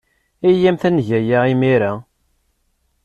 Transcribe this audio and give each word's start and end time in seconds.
Iyyamt 0.49 0.87
ad 0.87 0.91
neg 0.93 1.09
aya 1.19 1.39
imir-a. 1.53 1.91